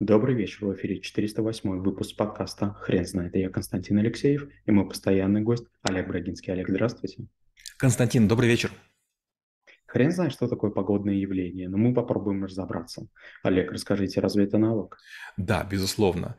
Добрый 0.00 0.36
вечер, 0.36 0.64
в 0.64 0.74
эфире 0.74 1.00
408 1.00 1.80
выпуск 1.80 2.14
подкаста 2.14 2.72
«Хрен 2.74 3.04
знает». 3.04 3.34
Я 3.34 3.50
Константин 3.50 3.98
Алексеев 3.98 4.48
и 4.64 4.70
мой 4.70 4.86
постоянный 4.86 5.40
гость 5.40 5.64
Олег 5.82 6.06
Брагинский. 6.06 6.52
Олег, 6.52 6.68
здравствуйте. 6.68 7.26
Константин, 7.78 8.28
добрый 8.28 8.48
вечер. 8.48 8.70
Хрен 9.88 10.12
знает, 10.12 10.32
что 10.32 10.48
такое 10.48 10.70
погодное 10.70 11.14
явление, 11.14 11.68
но 11.70 11.78
мы 11.78 11.94
попробуем 11.94 12.44
разобраться. 12.44 13.08
Олег, 13.42 13.72
расскажите, 13.72 14.20
разве 14.20 14.44
это 14.44 14.58
навык? 14.58 14.98
Да, 15.38 15.64
безусловно. 15.64 16.36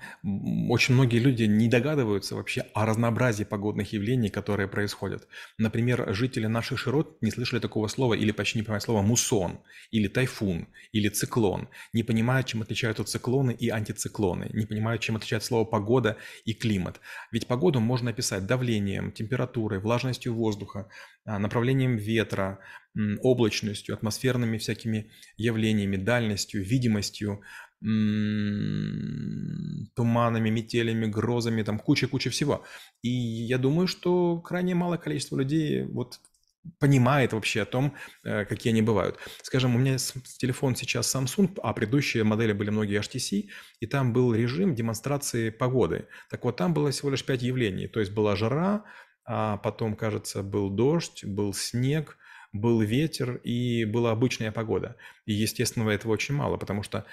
Очень 0.70 0.94
многие 0.94 1.18
люди 1.18 1.44
не 1.46 1.68
догадываются 1.68 2.36
вообще 2.36 2.66
о 2.76 2.86
разнообразии 2.86 3.44
погодных 3.44 3.91
явлений, 3.91 4.30
которые 4.30 4.68
происходят. 4.68 5.27
Например, 5.58 6.14
жители 6.14 6.46
наших 6.46 6.77
широт 6.77 7.20
не 7.22 7.32
слышали 7.32 7.59
такого 7.59 7.88
слова 7.88 8.14
или 8.14 8.32
почти 8.32 8.59
не 8.59 8.64
понимают 8.64 8.84
слова 8.84 9.02
мусон, 9.02 9.62
или 9.90 10.08
тайфун, 10.08 10.68
или 10.91 11.09
циклон. 11.09 11.70
Не 11.91 12.04
понимают, 12.04 12.45
чем 12.45 12.62
отличаются 12.62 13.04
циклоны 13.04 13.52
и 13.52 13.70
антициклоны. 13.70 14.52
Не 14.54 14.68
понимают, 14.68 15.02
чем 15.02 15.16
отличается 15.16 15.48
слово 15.48 15.66
погода 15.66 16.18
и 16.45 16.54
климат. 16.54 17.02
Ведь 17.31 17.48
погоду 17.48 17.80
можно 17.80 18.12
описать 18.12 18.45
давлением, 18.45 19.12
температурой, 19.12 19.80
влажностью 19.80 20.36
воздуха, 20.36 20.88
а, 21.26 21.40
направлением 21.40 21.95
ветра, 21.95 22.59
облачностью, 23.21 23.95
атмосферными 23.95 24.57
всякими 24.57 25.11
явлениями, 25.38 25.98
дальностью, 25.98 26.63
видимостью, 26.63 27.41
туманами, 29.95 30.49
метелями, 30.49 31.05
грозами, 31.05 31.63
там 31.63 31.79
куча-куча 31.79 32.29
всего. 32.29 32.65
И 33.02 33.09
я 33.09 33.57
думаю, 33.57 33.88
что 33.88 34.41
крайне 34.41 34.75
малое 34.75 34.98
количество 34.98 35.38
людей 35.38 35.84
вот 35.85 36.20
понимает 36.79 37.34
вообще 37.34 37.62
о 37.62 37.65
том, 37.65 37.95
э, 38.23 38.45
какие 38.45 38.71
они 38.73 38.81
бывают. 38.81 39.17
Скажем, 39.41 39.76
у 39.76 39.79
меня 39.79 39.98
телефон 40.37 40.76
сейчас 40.76 41.15
Samsung, 41.15 41.57
а 41.63 41.73
предыдущие 41.73 42.23
модели 42.23 42.51
были 42.51 42.70
многие 42.70 42.99
HTC, 42.99 43.49
и 43.79 43.87
там 43.87 44.12
был 44.13 44.34
режим 44.34 44.76
демонстрации 44.76 45.49
погоды. 45.49 46.07
Так 46.29 46.43
вот, 46.43 46.57
там 46.57 46.73
было 46.73 46.91
всего 46.91 47.12
лишь 47.12 47.26
5 47.26 47.41
явлений. 47.41 47.87
То 47.87 48.01
есть 48.01 48.12
была 48.12 48.35
жара, 48.35 48.84
а 49.26 49.57
потом, 49.57 49.96
кажется, 49.96 50.43
был 50.43 50.70
дождь, 50.70 51.24
был 51.24 51.53
снег, 51.53 52.18
был 52.52 52.82
ветер 52.82 53.36
и 53.44 53.86
была 53.86 54.12
обычная 54.12 54.52
погода. 54.52 54.96
И, 55.26 55.34
естественно, 55.34 55.90
этого 55.90 56.12
очень 56.12 56.36
мало, 56.36 56.58
потому 56.58 56.84
что 56.84 57.05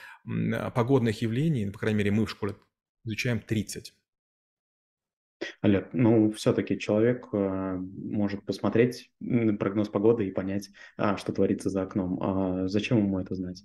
погодных 0.74 1.22
явлений, 1.22 1.70
по 1.70 1.78
крайней 1.78 1.98
мере, 1.98 2.10
мы 2.10 2.26
в 2.26 2.30
школе 2.30 2.56
изучаем 3.04 3.40
30. 3.40 3.92
Олег, 5.60 5.88
ну, 5.92 6.30
все-таки 6.32 6.78
человек 6.78 7.28
э, 7.32 7.76
может 7.78 8.44
посмотреть 8.44 9.10
прогноз 9.58 9.88
погоды 9.88 10.26
и 10.26 10.30
понять, 10.30 10.70
а, 10.96 11.16
что 11.16 11.32
творится 11.32 11.70
за 11.70 11.82
окном. 11.82 12.18
А 12.22 12.68
зачем 12.68 12.98
ему 12.98 13.18
это 13.20 13.34
знать? 13.34 13.64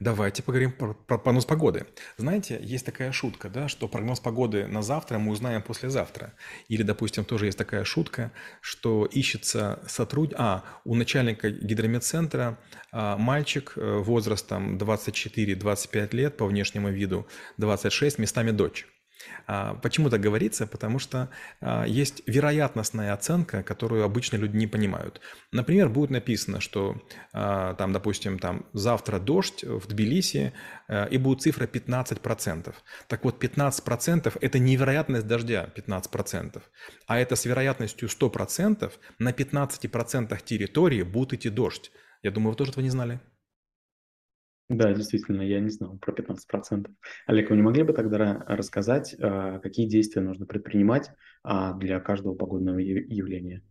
Давайте 0.00 0.42
поговорим 0.42 0.72
про, 0.72 0.94
про 0.94 1.18
прогноз 1.18 1.44
погоды. 1.44 1.86
Знаете, 2.16 2.58
есть 2.60 2.84
такая 2.84 3.12
шутка, 3.12 3.48
да, 3.48 3.68
что 3.68 3.88
прогноз 3.88 4.20
погоды 4.20 4.66
на 4.66 4.82
завтра 4.82 5.18
мы 5.18 5.32
узнаем 5.32 5.62
послезавтра. 5.62 6.34
Или, 6.68 6.82
допустим, 6.82 7.24
тоже 7.24 7.46
есть 7.46 7.58
такая 7.58 7.84
шутка, 7.84 8.32
что 8.60 9.06
ищется 9.06 9.82
сотрудник... 9.86 10.36
А, 10.38 10.64
у 10.84 10.94
начальника 10.94 11.50
гидрометцентра 11.50 12.58
а, 12.90 13.16
мальчик 13.16 13.74
э, 13.76 13.98
возрастом 13.98 14.76
24-25 14.76 16.16
лет, 16.16 16.36
по 16.36 16.46
внешнему 16.46 16.90
виду 16.90 17.26
26, 17.58 18.18
местами 18.18 18.50
дочь. 18.50 18.86
А, 19.46 19.74
почему 19.74 20.10
так 20.10 20.20
говорится? 20.20 20.66
Потому 20.66 20.98
что 20.98 21.28
а, 21.60 21.84
есть 21.84 22.22
вероятностная 22.26 23.12
оценка, 23.12 23.62
которую 23.62 24.04
обычно 24.04 24.36
люди 24.36 24.56
не 24.56 24.66
понимают. 24.66 25.20
Например, 25.52 25.88
будет 25.88 26.10
написано, 26.10 26.60
что 26.60 27.02
а, 27.32 27.74
там, 27.74 27.92
допустим, 27.92 28.38
там 28.38 28.66
завтра 28.72 29.18
дождь 29.18 29.64
в 29.64 29.86
Тбилиси 29.86 30.52
и 31.10 31.18
будет 31.18 31.42
цифра 31.42 31.66
15%. 31.66 32.74
Так 33.08 33.24
вот, 33.24 33.42
15% 33.42 34.38
это 34.40 34.58
невероятность 34.58 35.26
дождя 35.26 35.68
15%, 35.74 36.62
а 37.06 37.18
это 37.18 37.36
с 37.36 37.44
вероятностью 37.44 38.08
100% 38.08 38.92
на 39.18 39.30
15% 39.30 40.44
территории 40.44 41.02
будет 41.02 41.34
идти 41.34 41.48
дождь. 41.48 41.90
Я 42.22 42.30
думаю, 42.30 42.50
вы 42.50 42.56
тоже 42.56 42.72
этого 42.72 42.84
не 42.84 42.90
знали. 42.90 43.20
Да, 44.72 44.90
действительно, 44.94 45.42
я 45.42 45.60
не 45.60 45.68
знал 45.68 45.98
про 45.98 46.12
15%. 46.12 46.90
Олег, 47.26 47.50
вы 47.50 47.56
не 47.56 47.62
могли 47.62 47.82
бы 47.82 47.92
тогда 47.92 48.42
рассказать, 48.48 49.14
а, 49.20 49.58
какие 49.58 49.86
действия 49.86 50.22
нужно 50.22 50.46
предпринимать 50.46 51.10
а, 51.42 51.74
для 51.74 52.00
каждого 52.00 52.34
погодного 52.34 52.78
явления? 52.78 53.62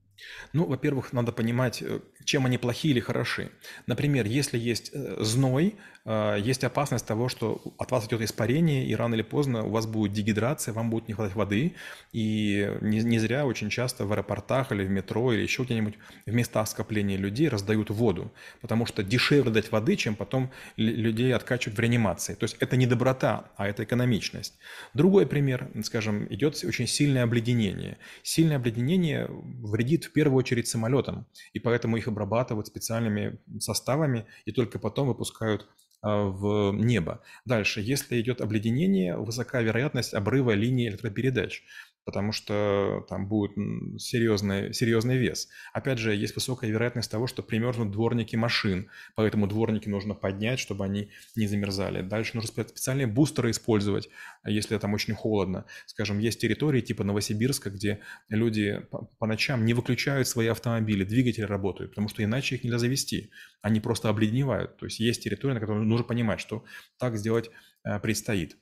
Ну, 0.54 0.66
во-первых, 0.66 1.14
надо 1.14 1.32
понимать, 1.32 1.82
э, 1.82 2.00
чем 2.26 2.46
они 2.46 2.58
плохие 2.58 2.94
или 2.94 3.00
хороши. 3.00 3.52
Например, 3.88 4.26
если 4.26 4.58
есть 4.58 4.92
э, 4.94 5.18
зной, 5.20 5.76
э, 6.06 6.38
есть 6.40 6.64
опасность 6.64 7.06
того, 7.06 7.30
что 7.30 7.62
от 7.78 7.92
вас 7.92 8.08
идет 8.08 8.22
испарение, 8.22 8.86
и 8.86 8.96
рано 8.96 9.16
или 9.16 9.22
поздно 9.22 9.64
у 9.64 9.70
вас 9.70 9.86
будет 9.86 10.14
дегидрация, 10.14 10.74
вам 10.74 10.90
будет 10.90 11.08
не 11.08 11.14
хватать 11.14 11.36
воды. 11.36 11.74
И 12.12 12.70
не, 12.82 13.00
не 13.00 13.20
зря 13.20 13.46
очень 13.46 13.70
часто 13.70 14.06
в 14.06 14.12
аэропортах 14.12 14.72
или 14.72 14.84
в 14.84 14.90
метро 14.90 15.34
или 15.34 15.42
еще 15.42 15.64
где-нибудь 15.64 15.96
в 16.26 16.34
местах 16.34 16.68
скопления 16.68 17.18
людей 17.18 17.50
раздают 17.50 17.90
воду, 17.90 18.32
потому 18.62 18.86
что 18.86 19.04
дешевле 19.04 19.52
дать 19.52 19.72
воды, 19.72 19.96
чем 19.96 20.16
потом 20.16 20.52
людей 20.78 21.34
откачивать 21.34 21.78
в 21.78 21.80
реанимации. 21.80 22.36
То 22.36 22.44
есть 22.44 22.58
это 22.60 22.76
не 22.78 22.86
доброта, 22.86 23.52
а 23.56 23.68
это 23.68 23.84
экономичность. 23.84 24.58
Другой 24.94 25.26
пример, 25.26 25.70
скажем, 25.84 26.28
идет 26.34 26.62
очень 26.64 26.88
сильное 26.88 27.24
обледенение. 27.24 27.98
Сильное 28.24 28.58
обледенение 28.58 29.28
вредит 29.30 30.11
в 30.12 30.14
первую 30.14 30.38
очередь 30.38 30.68
самолетам, 30.68 31.26
и 31.54 31.60
поэтому 31.60 31.96
их 31.98 32.08
обрабатывают 32.08 32.68
специальными 32.68 33.40
составами 33.60 34.26
и 34.46 34.52
только 34.52 34.78
потом 34.78 35.08
выпускают 35.08 35.68
а, 36.02 36.26
в 36.26 36.74
небо. 36.74 37.22
Дальше, 37.46 37.80
если 37.80 38.20
идет 38.20 38.42
обледенение, 38.42 39.16
высока 39.16 39.62
вероятность 39.62 40.14
обрыва 40.14 40.52
линии 40.52 40.90
электропередач 40.90 41.64
потому 42.06 42.32
что 42.32 43.06
там 43.10 43.28
будет 43.28 43.52
серьезный, 44.00 44.74
серьезный 44.74 45.18
вес. 45.18 45.48
Опять 45.74 46.00
же, 46.00 46.16
есть 46.16 46.36
высокая 46.36 46.70
вероятность 46.70 47.12
того, 47.12 47.28
что 47.28 47.44
примерзнут 47.44 47.92
дворники 47.92 48.36
машин, 48.36 48.90
поэтому 49.16 49.48
дворники 49.48 49.88
нужно 49.88 50.14
поднять, 50.14 50.60
чтобы 50.60 50.86
они 50.86 51.10
не 51.36 51.48
замерзали. 51.48 52.02
Дальше 52.02 52.36
нужно 52.36 52.50
специальные 52.50 53.08
бустеры 53.08 53.52
использовать, 53.52 54.10
если 54.46 54.78
там 54.78 54.94
очень 54.94 55.14
холодно. 55.14 55.66
Скажем, 55.86 56.20
есть 56.20 56.42
территории 56.42 56.82
типа 56.82 57.04
Новосибирска, 57.04 57.70
где 57.70 58.00
люди 58.30 58.82
по 59.20 59.28
ночам 59.28 59.66
не 59.66 59.74
выключают 59.74 60.28
свои 60.28 60.48
автомобили, 60.48 61.04
двигатели 61.04 61.46
работают, 61.46 61.92
потому 61.92 62.10
что 62.10 62.24
иначе 62.24 62.56
их 62.56 62.64
нельзя 62.64 62.80
завести. 62.80 63.32
Они 63.62 63.80
просто 63.80 64.10
обледеневают. 64.10 64.78
То 64.78 64.86
есть 64.86 65.00
есть 65.00 65.24
территории, 65.24 65.54
на 65.54 65.60
которых 65.60 65.84
нужно 65.84 66.06
понимать, 66.06 66.40
что 66.40 66.64
так 66.98 67.18
сделать 67.18 67.52
э, 67.84 68.00
предстоит. 68.00 68.58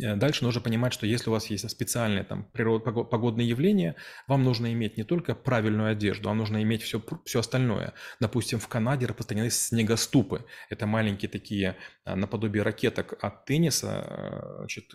Э, 0.00 0.16
дальше 0.16 0.44
нужно 0.44 0.60
понимать, 0.60 0.92
что 0.92 1.06
если 1.06 1.30
у 1.30 1.32
вас 1.32 1.46
есть 1.50 1.68
специальные 1.68 2.24
там, 2.24 2.44
природ, 2.52 2.84
погодные 2.84 3.48
явления, 3.48 3.96
вам 4.26 4.44
нужно 4.44 4.72
иметь 4.72 4.96
не 4.96 5.04
только 5.04 5.34
правильную 5.34 5.90
одежду, 5.90 6.30
а 6.30 6.34
нужно 6.34 6.62
иметь 6.62 6.82
все, 6.82 7.02
все 7.24 7.40
остальное. 7.40 7.94
Допустим, 8.20 8.58
в 8.58 8.68
Канаде 8.68 9.06
распространены 9.06 9.50
снегоступы. 9.50 10.44
Это 10.70 10.86
маленькие 10.86 11.28
такие 11.28 11.76
э, 12.04 12.14
наподобие 12.14 12.62
ракеток 12.62 13.14
от 13.20 13.44
тенниса, 13.44 14.06
э, 14.06 14.56
значит, 14.58 14.92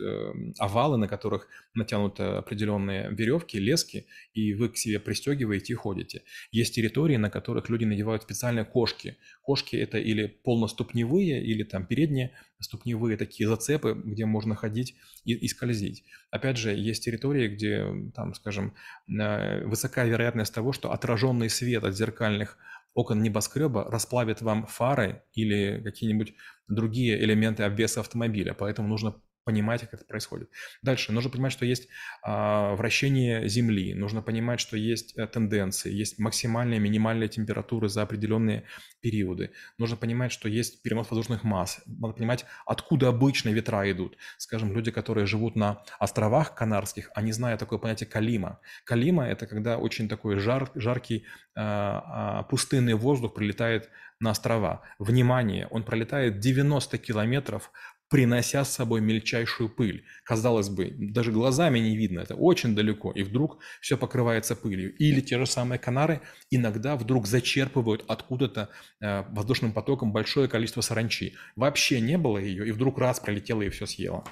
овалы, 0.60 0.98
на 0.98 1.08
которых 1.08 1.48
натянуты 1.74 2.24
определенные 2.24 3.10
веревки, 3.12 3.58
лески, 3.58 4.08
и 4.34 4.54
вы 4.54 4.70
к 4.70 4.78
себе 4.78 5.00
пристегиваете 5.00 5.74
и 5.74 5.76
ходите. 5.76 6.24
Есть 6.52 6.76
территории, 6.76 7.18
на 7.18 7.30
которых 7.30 7.70
люди 7.70 7.86
надевают 7.86 8.24
специальные 8.24 8.66
кошки. 8.66 9.18
Кошки 9.42 9.76
это 9.76 9.98
или 9.98 10.28
полноступневые, 10.28 11.44
или 11.44 11.64
там 11.64 11.86
передние 11.86 12.32
ступневые 12.60 13.18
такие 13.18 13.48
зацепы, 13.48 13.94
где 13.94 14.26
можно 14.26 14.56
ходить 14.56 14.96
и, 15.26 15.34
и 15.34 15.48
скользить. 15.48 16.04
Опять 16.32 16.58
же, 16.58 16.74
есть 16.74 17.04
территории, 17.04 17.48
где, 17.48 18.12
там, 18.16 18.34
скажем, 18.34 18.74
высокая 19.08 20.08
вероятность 20.08 20.54
того, 20.54 20.74
что 20.74 20.92
отраженный 20.92 21.50
свет 21.50 21.84
от 21.84 21.96
зеркальных 21.96 22.58
окон 22.94 23.22
небоскреба 23.22 23.84
расплавит 23.92 24.42
вам 24.42 24.66
фары 24.66 25.22
или 25.34 25.82
какие-нибудь 25.84 26.34
другие 26.68 27.24
элементы 27.24 27.64
обвеса 27.64 28.00
автомобиля. 28.00 28.56
Поэтому 28.56 28.88
нужно 28.88 29.22
понимать, 29.48 29.80
как 29.82 29.94
это 29.94 30.04
происходит. 30.04 30.50
Дальше 30.82 31.14
нужно 31.14 31.30
понимать, 31.30 31.54
что 31.54 31.66
есть 31.66 31.88
а, 32.22 32.76
вращение 32.76 33.48
Земли, 33.48 33.94
нужно 33.94 34.22
понимать, 34.22 34.60
что 34.60 34.76
есть 34.76 35.18
а, 35.18 35.26
тенденции, 35.26 35.90
есть 35.90 36.20
максимальные, 36.20 36.82
минимальные 36.82 37.30
температуры 37.30 37.88
за 37.88 38.02
определенные 38.02 38.66
периоды. 39.00 39.52
Нужно 39.78 39.96
понимать, 39.96 40.34
что 40.34 40.50
есть 40.50 40.84
перенос 40.84 41.10
воздушных 41.10 41.46
масс. 41.46 41.80
Надо 41.86 42.14
понимать, 42.14 42.46
откуда 42.66 43.08
обычно 43.08 43.50
ветра 43.50 43.90
идут. 43.90 44.18
Скажем, 44.38 44.74
люди, 44.74 44.92
которые 44.92 45.26
живут 45.26 45.56
на 45.56 45.82
островах 45.98 46.54
Канарских, 46.54 47.10
они 47.16 47.32
знают 47.32 47.62
такое 47.62 47.80
понятие 47.80 48.10
калима. 48.10 48.60
Калима– 48.84 49.26
это 49.30 49.48
когда 49.48 49.78
очень 49.78 50.10
такой 50.10 50.40
жар, 50.40 50.70
жаркий 50.76 51.26
а, 51.56 52.40
а, 52.40 52.44
пустынный 52.44 52.96
воздух 52.96 53.34
прилетает 53.34 53.90
на 54.20 54.32
острова. 54.32 54.82
Внимание, 55.00 55.68
он 55.68 55.84
пролетает 55.84 56.40
90 56.40 56.98
километров 56.98 57.72
принося 58.10 58.64
с 58.64 58.74
собой 58.74 59.02
мельчайшую 59.02 59.70
пыль. 59.70 60.04
Казалось 60.24 60.70
бы, 60.70 60.94
даже 60.98 61.32
глазами 61.32 61.80
не 61.80 61.98
видно, 61.98 62.22
это 62.22 62.36
очень 62.36 62.76
далеко, 62.76 63.12
и 63.12 63.24
вдруг 63.24 63.60
все 63.82 63.98
покрывается 63.98 64.56
пылью. 64.56 64.96
Или 64.96 65.22
те 65.22 65.38
же 65.38 65.46
самые 65.46 65.80
Канары 65.80 66.22
иногда 66.50 66.96
вдруг 66.96 67.28
зачерпывают 67.28 68.06
откуда-то 68.08 68.70
э, 69.02 69.24
воздушным 69.30 69.74
потоком 69.74 70.12
большое 70.12 70.48
количество 70.48 70.82
саранчи. 70.82 71.36
Вообще 71.56 72.00
не 72.00 72.18
было 72.18 72.38
ее, 72.38 72.68
и 72.68 72.72
вдруг 72.72 72.98
раз 72.98 73.20
пролетела 73.20 73.62
и 73.62 73.70
все 73.70 73.86
съела. 73.86 74.24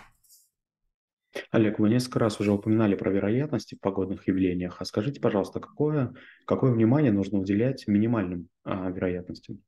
Олег, 1.51 1.79
вы 1.79 1.89
несколько 1.89 2.19
раз 2.19 2.39
уже 2.39 2.51
упоминали 2.51 2.95
про 2.95 3.11
вероятности 3.11 3.75
в 3.75 3.79
погодных 3.79 4.27
явлениях. 4.27 4.77
А 4.79 4.85
скажите, 4.85 5.19
пожалуйста, 5.19 5.59
какое, 5.59 6.13
какое 6.45 6.71
внимание 6.71 7.11
нужно 7.11 7.39
уделять 7.39 7.87
минимальным 7.87 8.49
а, 8.63 8.89
вероятностям? 8.89 9.61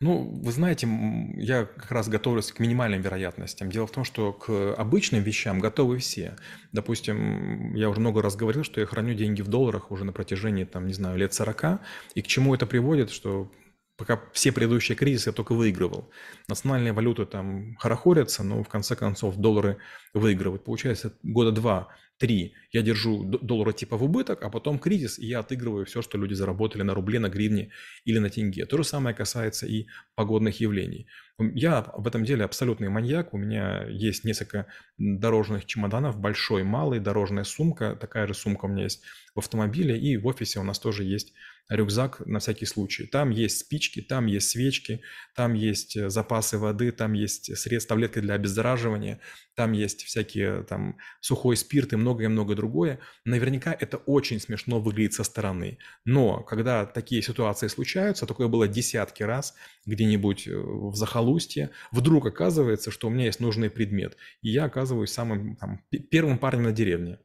Ну, 0.00 0.40
вы 0.42 0.52
знаете, 0.52 0.88
я 1.36 1.64
как 1.64 1.90
раз 1.92 2.08
готовлюсь 2.08 2.52
к 2.52 2.58
минимальным 2.58 3.00
вероятностям. 3.00 3.70
Дело 3.70 3.86
в 3.86 3.92
том, 3.92 4.04
что 4.04 4.32
к 4.32 4.74
обычным 4.74 5.22
вещам 5.22 5.60
готовы 5.60 5.98
все. 5.98 6.36
Допустим, 6.72 7.74
я 7.74 7.88
уже 7.88 8.00
много 8.00 8.20
раз 8.20 8.36
говорил, 8.36 8.64
что 8.64 8.80
я 8.80 8.86
храню 8.86 9.14
деньги 9.14 9.40
в 9.40 9.48
долларах 9.48 9.90
уже 9.90 10.04
на 10.04 10.12
протяжении, 10.12 10.64
там, 10.64 10.86
не 10.86 10.92
знаю, 10.92 11.16
лет 11.16 11.32
40. 11.32 11.80
И 12.14 12.22
к 12.22 12.26
чему 12.26 12.54
это 12.54 12.66
приводит, 12.66 13.10
что 13.10 13.50
пока 13.96 14.22
все 14.32 14.52
предыдущие 14.52 14.96
кризисы 14.96 15.30
я 15.30 15.32
только 15.32 15.54
выигрывал. 15.54 16.10
Национальные 16.48 16.92
валюты 16.92 17.26
там 17.26 17.76
хорохорятся, 17.76 18.42
но 18.42 18.62
в 18.62 18.68
конце 18.68 18.96
концов 18.96 19.36
доллары 19.36 19.78
выигрывают. 20.12 20.64
Получается, 20.64 21.12
года 21.22 21.52
два 21.52 21.88
Три, 22.16 22.54
я 22.70 22.82
держу 22.82 23.24
доллары 23.24 23.72
типа 23.72 23.96
в 23.96 24.04
убыток, 24.04 24.44
а 24.44 24.48
потом 24.48 24.78
кризис, 24.78 25.18
и 25.18 25.26
я 25.26 25.40
отыгрываю 25.40 25.84
все, 25.84 26.00
что 26.00 26.16
люди 26.16 26.32
заработали 26.32 26.82
на 26.82 26.94
рубле, 26.94 27.18
на 27.18 27.28
гривне 27.28 27.72
или 28.04 28.18
на 28.20 28.30
тенге. 28.30 28.66
То 28.66 28.76
же 28.76 28.84
самое 28.84 29.16
касается 29.16 29.66
и 29.66 29.88
погодных 30.14 30.60
явлений. 30.60 31.08
Я 31.40 31.84
в 31.96 32.06
этом 32.06 32.24
деле 32.24 32.44
абсолютный 32.44 32.88
маньяк. 32.88 33.34
У 33.34 33.36
меня 33.36 33.84
есть 33.88 34.22
несколько 34.22 34.68
дорожных 34.96 35.66
чемоданов, 35.66 36.16
большой, 36.16 36.62
малый, 36.62 37.00
дорожная 37.00 37.42
сумка. 37.42 37.96
Такая 37.96 38.28
же 38.28 38.34
сумка 38.34 38.66
у 38.66 38.68
меня 38.68 38.84
есть 38.84 39.02
в 39.34 39.40
автомобиле, 39.40 39.98
и 39.98 40.16
в 40.16 40.28
офисе 40.28 40.60
у 40.60 40.62
нас 40.62 40.78
тоже 40.78 41.02
есть 41.02 41.32
рюкзак 41.68 42.20
на 42.26 42.38
всякий 42.38 42.66
случай. 42.66 43.06
Там 43.06 43.30
есть 43.30 43.58
спички, 43.58 44.02
там 44.02 44.26
есть 44.26 44.50
свечки, 44.50 45.00
там 45.34 45.54
есть 45.54 45.96
э, 45.96 46.10
запасы 46.10 46.58
воды, 46.58 46.92
там 46.92 47.14
есть 47.14 47.56
средства, 47.56 47.94
таблетки 47.94 48.18
для 48.18 48.34
обеззараживания, 48.34 49.20
там 49.54 49.72
есть 49.72 50.04
всякие 50.04 50.64
там 50.64 50.98
сухой 51.20 51.56
спирт 51.56 51.92
и 51.92 51.96
многое-многое 51.96 52.56
другое. 52.56 53.00
Наверняка 53.24 53.72
это 53.78 53.96
очень 53.98 54.40
смешно 54.40 54.80
выглядит 54.80 55.14
со 55.14 55.24
стороны. 55.24 55.78
Но 56.04 56.42
когда 56.42 56.86
такие 56.86 57.22
ситуации 57.22 57.68
случаются, 57.68 58.26
такое 58.26 58.48
было 58.48 58.68
десятки 58.68 59.22
раз, 59.22 59.54
где-нибудь 59.86 60.48
э, 60.48 60.56
в 60.56 60.94
захолустье, 60.94 61.70
вдруг 61.92 62.26
оказывается, 62.26 62.90
что 62.90 63.08
у 63.08 63.10
меня 63.10 63.26
есть 63.26 63.40
нужный 63.40 63.70
предмет, 63.70 64.16
и 64.42 64.50
я 64.50 64.64
оказываюсь 64.64 65.12
самым 65.12 65.56
там, 65.56 65.82
первым 66.10 66.38
парнем 66.38 66.64
на 66.64 66.72
деревне. 66.72 67.18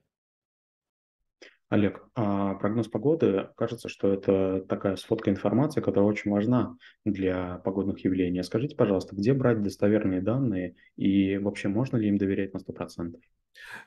Олег, 1.70 2.04
а 2.16 2.56
прогноз 2.56 2.88
погоды, 2.88 3.50
кажется, 3.56 3.90
что 3.90 4.12
это 4.12 4.66
такая 4.68 4.96
сфотка 4.96 5.30
информации, 5.30 5.82
которая 5.82 6.10
очень 6.10 6.32
важна 6.32 6.78
для 7.06 7.60
погодных 7.60 8.04
явлений. 8.04 8.42
Скажите, 8.44 8.76
пожалуйста, 8.76 9.16
где 9.16 9.34
брать 9.34 9.62
достоверные 9.62 10.22
данные 10.22 10.76
и 10.96 11.38
вообще 11.38 11.68
можно 11.68 11.98
ли 11.98 12.08
им 12.08 12.18
доверять 12.18 12.54
на 12.54 12.58
100%? 12.58 13.20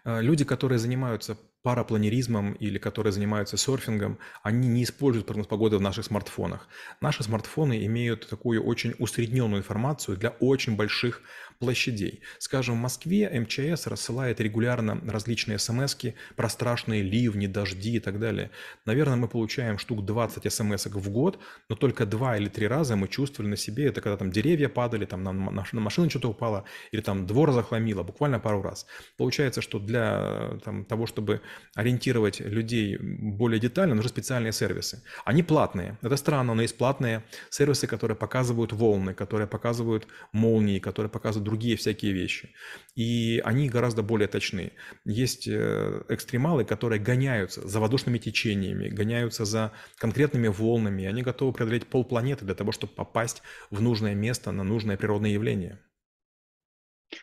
А, 0.04 0.20
люди, 0.20 0.44
которые 0.44 0.78
занимаются 0.78 1.36
парапланеризмом 1.62 2.54
или 2.54 2.78
которые 2.78 3.12
занимаются 3.12 3.56
серфингом, 3.56 4.18
они 4.42 4.68
не 4.68 4.84
используют 4.84 5.26
прогноз 5.26 5.46
погоды 5.46 5.78
в 5.78 5.80
наших 5.80 6.04
смартфонах. 6.04 6.68
Наши 7.00 7.22
смартфоны 7.22 7.84
имеют 7.86 8.28
такую 8.28 8.62
очень 8.62 8.94
усредненную 8.98 9.60
информацию 9.60 10.16
для 10.16 10.30
очень 10.30 10.76
больших 10.76 11.22
площадей. 11.62 12.22
Скажем, 12.40 12.74
в 12.74 12.78
Москве 12.78 13.30
МЧС 13.30 13.86
рассылает 13.86 14.40
регулярно 14.40 15.00
различные 15.06 15.60
смс 15.60 15.96
про 16.34 16.48
страшные 16.48 17.02
ливни, 17.02 17.46
дожди 17.46 17.94
и 17.96 18.00
так 18.00 18.18
далее. 18.18 18.50
Наверное, 18.84 19.16
мы 19.16 19.28
получаем 19.28 19.78
штук 19.78 20.04
20 20.04 20.52
смс 20.52 20.86
в 20.86 21.10
год, 21.10 21.38
но 21.68 21.76
только 21.76 22.04
два 22.04 22.36
или 22.36 22.48
три 22.48 22.66
раза 22.66 22.96
мы 22.96 23.06
чувствовали 23.06 23.50
на 23.50 23.56
себе, 23.56 23.86
это 23.86 24.00
когда 24.00 24.16
там 24.16 24.32
деревья 24.32 24.68
падали, 24.68 25.04
там 25.04 25.22
на, 25.22 25.32
на 25.32 25.80
машину 25.80 26.10
что-то 26.10 26.30
упало, 26.30 26.64
или 26.90 27.00
там 27.00 27.26
двор 27.26 27.52
захламило, 27.52 28.02
буквально 28.02 28.40
пару 28.40 28.60
раз. 28.60 28.86
Получается, 29.16 29.60
что 29.60 29.78
для 29.78 30.58
там, 30.64 30.84
того, 30.84 31.06
чтобы 31.06 31.42
ориентировать 31.76 32.40
людей 32.40 32.98
более 32.98 33.60
детально, 33.60 33.94
нужны 33.94 34.08
специальные 34.08 34.52
сервисы. 34.52 35.04
Они 35.24 35.44
платные. 35.44 35.96
Это 36.02 36.16
странно, 36.16 36.54
но 36.54 36.62
есть 36.62 36.76
платные 36.76 37.22
сервисы, 37.50 37.86
которые 37.86 38.16
показывают 38.16 38.72
волны, 38.72 39.14
которые 39.14 39.46
показывают 39.46 40.08
молнии, 40.32 40.80
которые 40.80 41.08
показывают 41.10 41.51
другие 41.52 41.76
всякие 41.76 42.12
вещи. 42.12 42.48
И 42.94 43.42
они 43.44 43.68
гораздо 43.68 44.02
более 44.02 44.26
точны. 44.26 44.72
Есть 45.04 45.46
э, 45.46 46.02
экстремалы, 46.08 46.64
которые 46.64 46.98
гоняются 46.98 47.68
за 47.68 47.78
воздушными 47.78 48.18
течениями, 48.18 48.88
гоняются 48.88 49.44
за 49.44 49.72
конкретными 49.98 50.48
волнами, 50.48 51.04
они 51.04 51.22
готовы 51.22 51.52
преодолеть 51.52 51.86
полпланеты 51.86 52.46
для 52.46 52.54
того, 52.54 52.72
чтобы 52.72 52.94
попасть 52.94 53.42
в 53.70 53.82
нужное 53.82 54.14
место 54.14 54.50
на 54.50 54.64
нужное 54.64 54.96
природное 54.96 55.30
явление. 55.30 55.78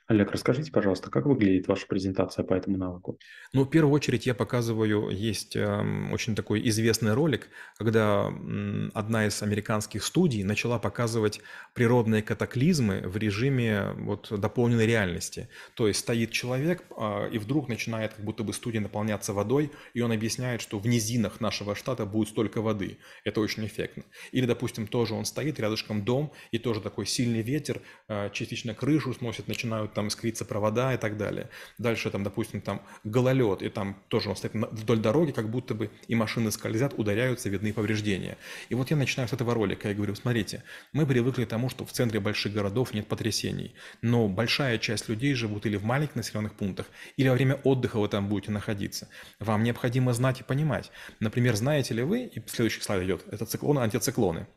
Олег, 0.07 0.31
расскажите, 0.31 0.71
пожалуйста, 0.71 1.09
как 1.09 1.25
выглядит 1.25 1.67
ваша 1.67 1.87
презентация 1.87 2.43
по 2.43 2.53
этому 2.53 2.77
навыку? 2.77 3.19
Ну, 3.51 3.63
в 3.63 3.69
первую 3.69 3.93
очередь 3.93 4.27
я 4.27 4.35
показываю, 4.35 5.09
есть 5.09 5.55
э, 5.55 6.09
очень 6.11 6.35
такой 6.35 6.67
известный 6.69 7.13
ролик, 7.13 7.49
когда 7.77 8.27
м, 8.27 8.91
одна 8.93 9.25
из 9.25 9.41
американских 9.41 10.03
студий 10.03 10.43
начала 10.43 10.77
показывать 10.77 11.41
природные 11.73 12.21
катаклизмы 12.21 13.01
в 13.07 13.17
режиме 13.17 13.93
вот 13.93 14.27
дополненной 14.31 14.85
реальности. 14.85 15.49
То 15.73 15.87
есть 15.87 15.99
стоит 16.01 16.31
человек, 16.31 16.83
э, 16.95 17.29
и 17.31 17.39
вдруг 17.39 17.69
начинает 17.69 18.13
как 18.13 18.23
будто 18.23 18.43
бы 18.43 18.53
студия 18.53 18.81
наполняться 18.81 19.33
водой, 19.33 19.71
и 19.95 20.01
он 20.01 20.11
объясняет, 20.11 20.61
что 20.61 20.77
в 20.77 20.85
низинах 20.85 21.41
нашего 21.41 21.73
штата 21.73 22.05
будет 22.05 22.29
столько 22.29 22.61
воды. 22.61 22.99
Это 23.23 23.41
очень 23.41 23.65
эффектно. 23.65 24.03
Или, 24.31 24.45
допустим, 24.45 24.85
тоже 24.85 25.15
он 25.15 25.25
стоит, 25.25 25.59
рядышком 25.59 26.05
дом, 26.05 26.33
и 26.51 26.59
тоже 26.59 26.81
такой 26.81 27.07
сильный 27.07 27.41
ветер, 27.41 27.81
э, 28.07 28.29
частично 28.31 28.75
крышу 28.75 29.13
сносит, 29.13 29.47
начинает 29.47 29.78
начинают 29.79 29.93
там 29.93 30.07
искриться 30.07 30.45
провода 30.45 30.93
и 30.93 30.97
так 30.97 31.17
далее. 31.17 31.49
Dальше 31.77 32.09
там, 32.11 32.23
допустим, 32.23 32.61
там 32.61 32.81
гололед, 33.03 33.61
и 33.61 33.69
там 33.69 33.95
тоже 34.07 34.29
он 34.29 34.35
стоит 34.35 34.53
вдоль 34.53 34.99
дороги, 34.99 35.31
как 35.31 35.49
будто 35.49 35.73
бы 35.73 35.89
и 36.09 36.15
машины 36.15 36.51
скользят, 36.51 36.93
ударяются, 36.97 37.49
видны 37.49 37.73
повреждения. 37.73 38.37
И 38.69 38.75
вот 38.75 38.91
я 38.91 38.97
начинаю 38.97 39.29
с 39.29 39.33
этого 39.33 39.53
ролика, 39.53 39.87
я 39.87 39.93
говорю, 39.93 40.15
смотрите, 40.15 40.63
мы 40.93 41.05
привыкли 41.05 41.45
к 41.45 41.47
тому, 41.47 41.69
что 41.69 41.85
в 41.85 41.91
центре 41.91 42.19
больших 42.19 42.53
городов 42.53 42.93
нет 42.93 43.07
потрясений, 43.07 43.73
но 44.01 44.27
большая 44.27 44.77
часть 44.77 45.09
людей 45.09 45.33
живут 45.33 45.65
или 45.65 45.77
в 45.77 45.83
маленьких 45.83 46.15
населенных 46.15 46.53
пунктах, 46.53 46.85
или 47.17 47.29
во 47.29 47.35
время 47.35 47.55
отдыха 47.63 47.99
вы 47.99 48.07
там 48.07 48.27
будете 48.27 48.51
находиться. 48.51 49.07
Вам 49.39 49.63
необходимо 49.63 50.13
знать 50.13 50.41
и 50.41 50.43
понимать. 50.43 50.91
Например, 51.19 51.55
знаете 51.55 51.93
ли 51.93 52.03
вы, 52.03 52.23
и 52.23 52.41
следующий 52.47 52.81
слайд 52.81 53.03
идет, 53.03 53.23
это 53.31 53.45
циклоны, 53.45 53.79
антициклоны. 53.79 54.47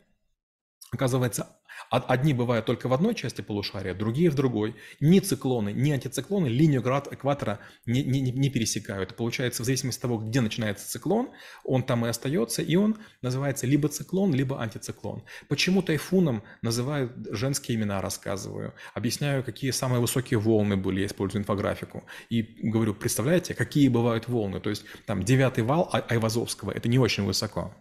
Оказывается, 0.93 1.56
Одни 1.91 2.33
бывают 2.33 2.65
только 2.65 2.89
в 2.89 2.93
одной 2.93 3.15
части 3.15 3.43
полушария, 3.43 3.94
другие 3.94 4.31
в 4.31 4.35
другой. 4.35 4.77
Ни 5.00 5.19
циклоны, 5.19 5.73
ни 5.73 5.91
антициклоны 5.91 6.47
линию 6.47 6.81
град 6.81 7.12
экватора 7.12 7.61
не, 7.85 8.03
не, 8.03 8.21
не 8.21 8.50
пересекают. 8.50 9.14
Получается, 9.14 9.62
в 9.62 9.66
зависимости 9.66 9.99
от 9.99 10.02
того, 10.02 10.19
где 10.19 10.40
начинается 10.40 10.90
циклон, 10.90 11.31
он 11.64 11.83
там 11.83 12.07
и 12.07 12.09
остается, 12.09 12.62
и 12.62 12.76
он 12.76 12.99
называется 13.21 13.66
либо 13.66 13.88
циклон, 13.88 14.33
либо 14.33 14.61
антициклон. 14.62 15.23
Почему 15.49 15.83
тайфуном 15.83 16.43
называют 16.62 17.12
женские 17.31 17.76
имена, 17.76 18.00
рассказываю. 18.00 18.75
Объясняю, 18.95 19.45
какие 19.45 19.71
самые 19.71 20.00
высокие 20.00 20.38
волны 20.38 20.76
были, 20.76 21.00
я 21.00 21.07
использую 21.07 21.43
инфографику. 21.43 22.05
И 22.31 22.43
говорю, 22.43 22.95
представляете, 22.95 23.55
какие 23.55 23.88
бывают 23.88 24.28
волны. 24.28 24.61
То 24.61 24.71
есть 24.71 24.85
там 25.07 25.23
девятый 25.25 25.64
вал 25.64 25.90
Айвазовского, 25.93 26.71
это 26.71 26.88
не 26.88 26.99
очень 26.99 27.25
высоко. 27.25 27.75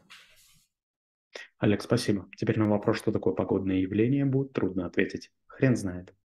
Олег, 1.61 1.83
спасибо. 1.83 2.27
Теперь 2.35 2.57
на 2.57 2.67
вопрос, 2.67 2.97
что 2.97 3.11
такое 3.11 3.35
погодное 3.35 3.75
явление, 3.75 4.25
будет 4.25 4.51
трудно 4.51 4.87
ответить. 4.87 5.29
Хрен 5.45 5.75
знает. 5.75 6.11